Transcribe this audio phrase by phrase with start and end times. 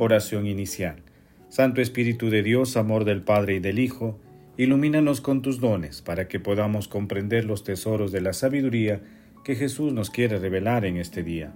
[0.00, 1.02] Oración inicial.
[1.48, 4.16] Santo Espíritu de Dios, amor del Padre y del Hijo,
[4.56, 9.00] ilumínanos con tus dones para que podamos comprender los tesoros de la sabiduría
[9.42, 11.52] que Jesús nos quiere revelar en este día.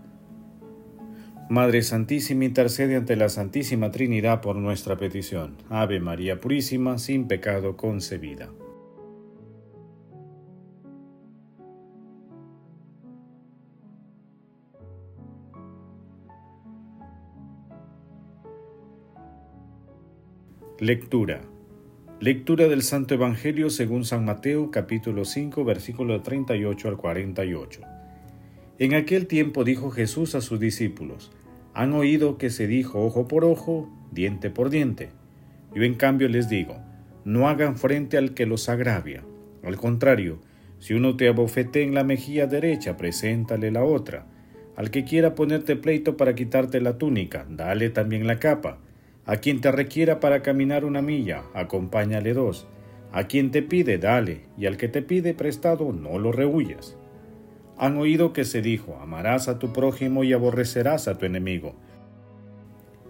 [1.48, 5.56] Madre Santísima, intercede ante la Santísima Trinidad por nuestra petición.
[5.68, 8.48] Ave María Purísima, sin pecado concebida.
[20.82, 21.42] Lectura.
[22.18, 27.82] Lectura del Santo Evangelio según San Mateo capítulo 5 versículo 38 al 48.
[28.80, 31.30] En aquel tiempo dijo Jesús a sus discípulos,
[31.72, 35.10] han oído que se dijo ojo por ojo, diente por diente.
[35.72, 36.78] Yo en cambio les digo,
[37.24, 39.22] no hagan frente al que los agravia.
[39.62, 40.40] Al contrario,
[40.80, 44.26] si uno te abofete en la mejilla derecha, preséntale la otra.
[44.74, 48.80] Al que quiera ponerte pleito para quitarte la túnica, dale también la capa.
[49.24, 52.66] A quien te requiera para caminar una milla, acompáñale dos.
[53.12, 56.96] A quien te pide, dale, y al que te pide prestado, no lo rehuyas.
[57.78, 61.74] Han oído que se dijo, amarás a tu prójimo y aborrecerás a tu enemigo.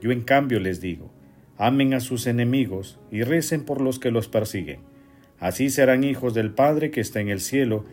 [0.03, 1.13] Yo en cambio les digo,
[1.57, 4.81] amen a sus enemigos y recen por los que los persiguen.
[5.39, 7.85] Así serán hijos del Padre que está en el cielo,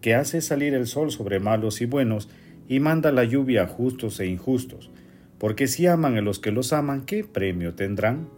[0.00, 2.28] que hace salir el sol sobre malos y buenos,
[2.68, 4.90] y manda la lluvia a justos e injustos.
[5.38, 8.28] Porque si aman a los que los aman, ¿qué premio tendrán?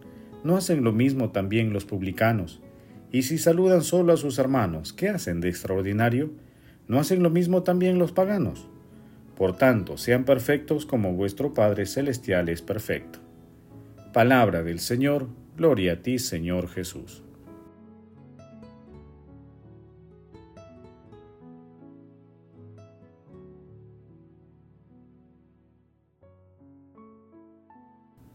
[0.45, 2.61] ¿No hacen lo mismo también los publicanos?
[3.13, 6.31] Y si saludan solo a sus hermanos, ¿qué hacen de extraordinario?
[6.89, 8.69] ¿No hacen lo mismo también los paganos?
[9.37, 13.19] Por tanto, sean perfectos como vuestro Padre Celestial es perfecto.
[14.13, 17.23] Palabra del Señor, gloria a ti, Señor Jesús.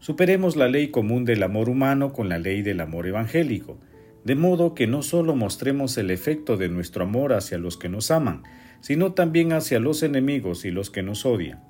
[0.02, 3.78] Superemos la ley común del amor humano con la ley del amor evangélico,
[4.24, 8.10] de modo que no solo mostremos el efecto de nuestro amor hacia los que nos
[8.10, 8.42] aman,
[8.80, 11.62] sino también hacia los enemigos y los que nos odian,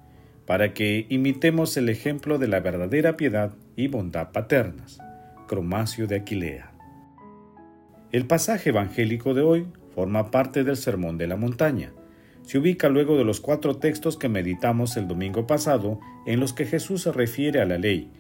[0.47, 4.99] para que imitemos el ejemplo de la verdadera piedad y bondad paternas.
[5.47, 6.72] Cromacio de Aquilea.
[8.12, 11.93] El pasaje evangélico de hoy forma parte del Sermón de la Montaña.
[12.44, 16.64] Se ubica luego de los cuatro textos que meditamos el domingo pasado, en los que
[16.64, 18.10] Jesús se refiere a la ley,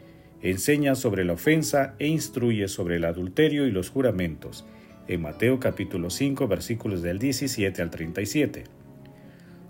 [0.42, 4.66] enseña sobre la ofensa e instruye sobre el adulterio y los juramentos,
[5.06, 8.64] en Mateo capítulo 5 versículos del 17 al 37.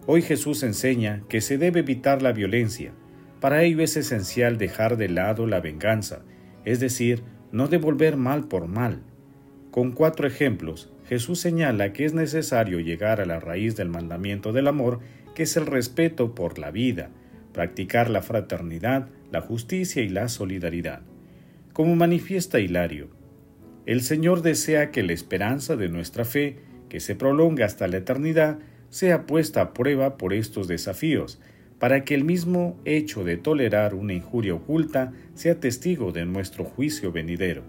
[0.06, 2.93] Hoy Jesús enseña que se debe evitar la violencia.
[3.41, 6.22] Para ello es esencial dejar de lado la venganza,
[6.65, 7.22] es decir,
[7.53, 9.03] no devolver mal por mal.
[9.71, 14.69] Con cuatro ejemplos, Jesús señala que es necesario llegar a la raíz del mandamiento del
[14.69, 15.00] amor,
[15.34, 17.10] que es el respeto por la vida,
[17.53, 21.00] practicar la fraternidad, la justicia y la solidaridad.
[21.72, 23.09] Como manifiesta Hilario,
[23.87, 28.59] el Señor desea que la esperanza de nuestra fe, que se prolonga hasta la eternidad,
[28.91, 31.41] sea puesta a prueba por estos desafíos,
[31.78, 37.10] para que el mismo hecho de tolerar una injuria oculta sea testigo de nuestro juicio
[37.10, 37.65] venidero.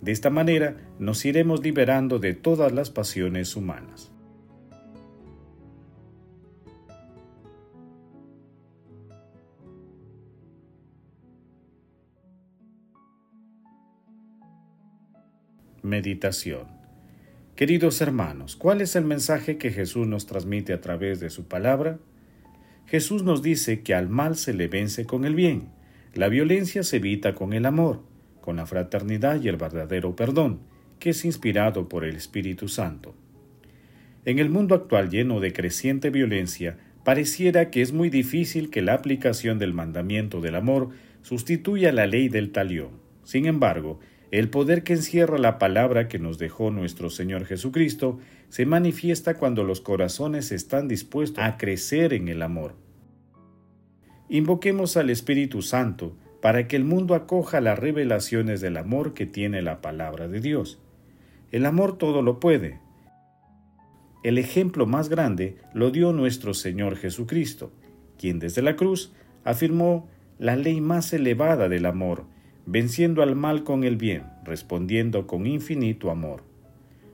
[0.00, 4.13] De esta manera nos iremos liberando de todas las pasiones humanas.
[15.84, 16.62] Meditación
[17.56, 21.98] Queridos hermanos, ¿cuál es el mensaje que Jesús nos transmite a través de su palabra?
[22.86, 25.68] Jesús nos dice que al mal se le vence con el bien,
[26.14, 28.02] la violencia se evita con el amor,
[28.40, 30.60] con la fraternidad y el verdadero perdón,
[30.98, 33.14] que es inspirado por el Espíritu Santo.
[34.24, 38.94] En el mundo actual lleno de creciente violencia, pareciera que es muy difícil que la
[38.94, 40.88] aplicación del mandamiento del amor
[41.20, 43.04] sustituya la ley del talión.
[43.22, 44.00] Sin embargo,
[44.30, 48.18] el poder que encierra la palabra que nos dejó nuestro Señor Jesucristo
[48.48, 52.74] se manifiesta cuando los corazones están dispuestos a crecer en el amor.
[54.28, 59.62] Invoquemos al Espíritu Santo para que el mundo acoja las revelaciones del amor que tiene
[59.62, 60.80] la palabra de Dios.
[61.52, 62.80] El amor todo lo puede.
[64.22, 67.72] El ejemplo más grande lo dio nuestro Señor Jesucristo,
[68.18, 69.12] quien desde la cruz
[69.44, 72.26] afirmó la ley más elevada del amor,
[72.66, 76.42] venciendo al mal con el bien, respondiendo con infinito amor.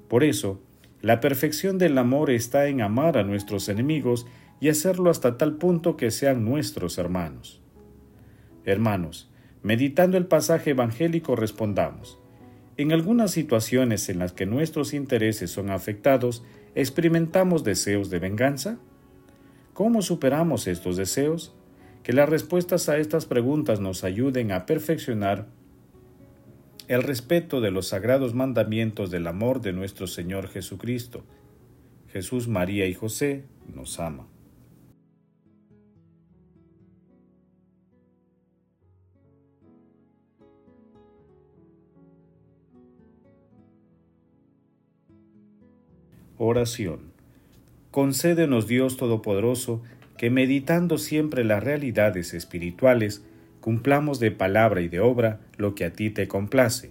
[0.08, 0.61] Por eso,
[1.02, 4.26] la perfección del amor está en amar a nuestros enemigos
[4.61, 7.62] y hacerlo hasta tal punto que sean nuestros hermanos.
[8.64, 9.31] Hermanos,
[9.62, 12.19] meditando el pasaje evangélico respondamos,
[12.76, 16.43] en algunas situaciones en las que nuestros intereses son afectados,
[16.75, 18.79] ¿experimentamos deseos de venganza?
[19.75, 21.55] ¿Cómo superamos estos deseos?
[22.02, 25.47] Que las respuestas a estas preguntas nos ayuden a perfeccionar
[26.88, 31.23] el respeto de los sagrados mandamientos del amor de nuestro Señor Jesucristo.
[32.08, 34.26] Jesús, María y José nos ama.
[46.38, 47.12] Oración.
[47.91, 49.82] Concédenos Dios Todopoderoso
[50.20, 53.25] que meditando siempre las realidades espirituales,
[53.62, 56.90] cumplamos de palabra y de obra lo que a ti te complace.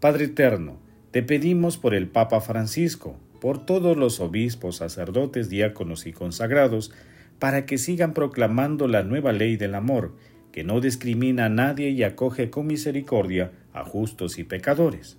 [0.00, 0.80] Padre Eterno,
[1.12, 6.90] te pedimos por el Papa Francisco, por todos los obispos, sacerdotes, diáconos y consagrados,
[7.38, 10.16] para que sigan proclamando la nueva ley del amor,
[10.50, 15.16] que no discrimina a nadie y acoge con misericordia a justos y pecadores.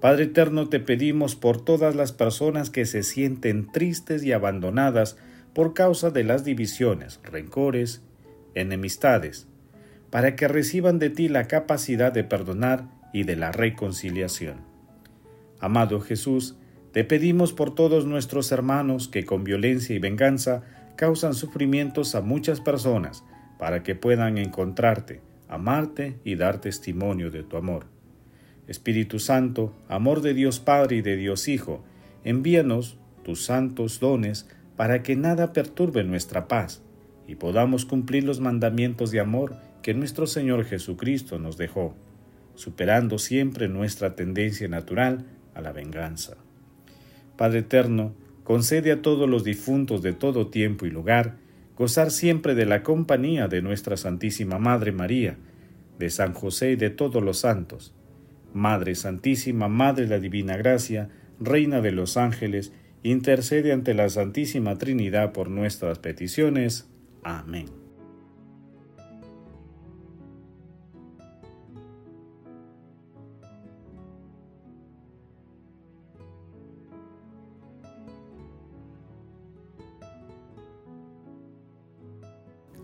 [0.00, 5.18] Padre Eterno, te pedimos por todas las personas que se sienten tristes y abandonadas
[5.54, 8.02] por causa de las divisiones, rencores,
[8.54, 9.46] enemistades,
[10.10, 14.58] para que reciban de ti la capacidad de perdonar y de la reconciliación.
[15.60, 16.56] Amado Jesús,
[16.92, 20.62] te pedimos por todos nuestros hermanos que con violencia y venganza
[20.96, 23.24] causan sufrimientos a muchas personas,
[23.58, 27.86] para que puedan encontrarte, amarte y dar testimonio de tu amor.
[28.66, 31.82] Espíritu Santo, amor de Dios Padre y de Dios Hijo,
[32.24, 34.48] envíanos tus santos dones
[34.78, 36.84] para que nada perturbe nuestra paz
[37.26, 41.96] y podamos cumplir los mandamientos de amor que nuestro Señor Jesucristo nos dejó,
[42.54, 46.36] superando siempre nuestra tendencia natural a la venganza.
[47.36, 48.14] Padre eterno,
[48.44, 51.38] concede a todos los difuntos de todo tiempo y lugar
[51.76, 55.38] gozar siempre de la compañía de nuestra Santísima Madre María,
[55.98, 57.92] de San José y de todos los santos
[58.54, 61.08] Madre Santísima, Madre de la Divina Gracia,
[61.40, 62.72] Reina de los Ángeles,
[63.02, 66.88] intercede ante la Santísima Trinidad por nuestras peticiones.
[67.22, 67.66] Amén.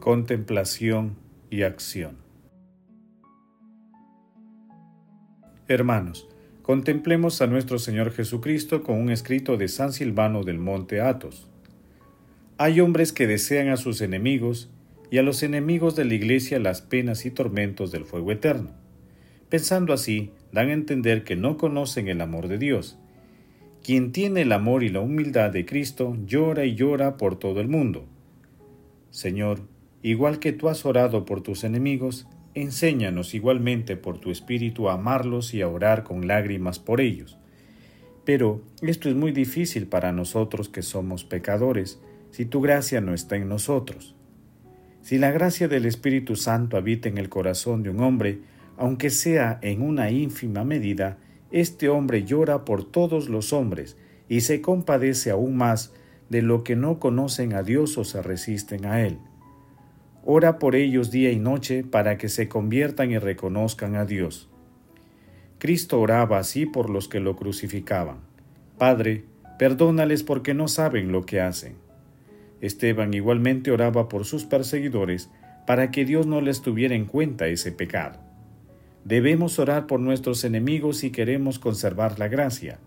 [0.01, 1.17] Contemplación
[1.49, 2.19] y acción.
[5.67, 6.29] Hermanos,
[6.65, 11.47] contemplemos a nuestro Señor Jesucristo con un escrito de San Silvano del Monte Athos.
[12.57, 14.71] Hay hombres que desean a sus enemigos
[15.11, 18.71] y a los enemigos de la Iglesia las penas y tormentos del fuego eterno.
[19.51, 22.97] Pensando así, dan a entender que no conocen el amor de Dios.
[23.83, 27.69] Quien tiene el amor y la humildad de Cristo llora y llora por todo el
[27.69, 28.07] mundo.
[29.11, 29.61] Señor,
[30.03, 35.55] igual que tú has orado por tus enemigos, enséñanos igualmente por tu Espíritu a amarlos
[35.55, 37.37] y a orar con lágrimas por ellos.
[38.25, 43.37] Pero esto es muy difícil para nosotros que somos pecadores, si tu gracia no está
[43.37, 44.15] en nosotros.
[45.03, 48.41] Si la gracia del Espíritu Santo habita en el corazón de un hombre,
[48.77, 51.19] aunque sea en una ínfima medida,
[51.51, 53.97] este hombre llora por todos los hombres
[54.29, 55.93] y se compadece aún más
[56.31, 59.19] de lo que no conocen a Dios o se resisten a Él.
[60.27, 64.49] Ora por ellos día y noche para que se conviertan y reconozcan a Dios.
[65.59, 68.21] Cristo oraba así por los que lo crucificaban.
[68.79, 69.25] Padre,
[69.59, 71.75] perdónales porque no saben lo que hacen.
[72.63, 75.29] Esteban igualmente oraba por sus perseguidores
[75.67, 78.19] para que Dios no les tuviera en cuenta ese pecado.
[79.05, 82.79] Debemos orar por nuestros enemigos si queremos conservar la gracia,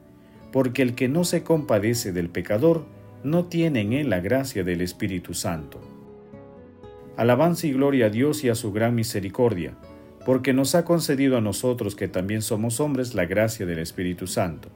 [0.52, 2.86] porque el que no se compadece del pecador
[3.24, 5.97] no tiene en él la gracia del Espíritu Santo.
[7.18, 9.74] Alabanza y gloria a Dios y a su gran misericordia,
[10.24, 14.70] porque nos ha concedido a nosotros que también somos hombres la gracia del Espíritu Santo.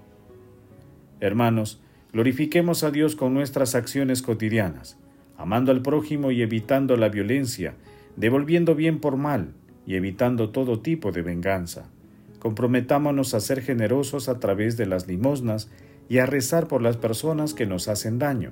[1.20, 1.82] Hermanos,
[2.12, 4.98] glorifiquemos a Dios con nuestras acciones cotidianas,
[5.38, 7.76] amando al prójimo y evitando la violencia,
[8.16, 9.54] devolviendo bien por mal
[9.86, 11.92] y evitando todo tipo de venganza.
[12.40, 15.70] Comprometámonos a ser generosos a través de las limosnas
[16.10, 18.52] y a rezar por las personas que nos hacen daño.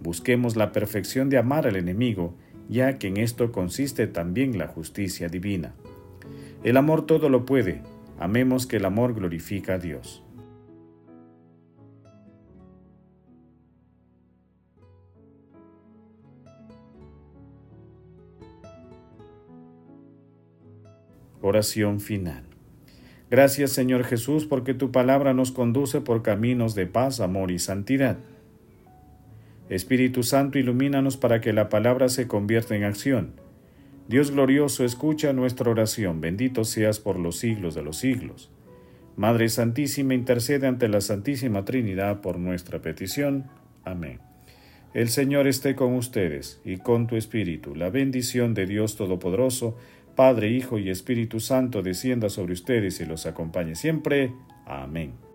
[0.00, 2.34] Busquemos la perfección de amar al enemigo
[2.68, 5.74] ya que en esto consiste también la justicia divina.
[6.62, 7.82] El amor todo lo puede,
[8.18, 10.22] amemos que el amor glorifica a Dios.
[21.40, 22.42] Oración final.
[23.30, 28.18] Gracias Señor Jesús porque tu palabra nos conduce por caminos de paz, amor y santidad.
[29.68, 33.32] Espíritu Santo, ilumínanos para que la palabra se convierta en acción.
[34.08, 36.20] Dios glorioso, escucha nuestra oración.
[36.22, 38.50] Bendito seas por los siglos de los siglos.
[39.16, 43.44] Madre Santísima, intercede ante la Santísima Trinidad por nuestra petición.
[43.84, 44.20] Amén.
[44.94, 47.74] El Señor esté con ustedes y con tu espíritu.
[47.74, 49.76] La bendición de Dios Todopoderoso,
[50.16, 54.32] Padre, Hijo y Espíritu Santo, descienda sobre ustedes y los acompañe siempre.
[54.64, 55.27] Amén.